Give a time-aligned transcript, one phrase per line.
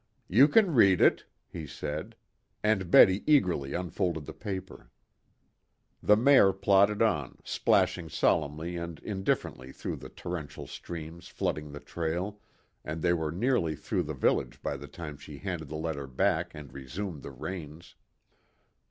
[0.27, 2.15] "You can read it," he said.
[2.63, 4.89] And Betty eagerly unfolded the paper.
[6.01, 12.39] The mare plodded on, splashing solemnly and indifferently through the torrential streams flooding the trail,
[12.83, 16.55] and they were nearly through the village by the time she handed the letter back
[16.55, 17.93] and resumed the reins.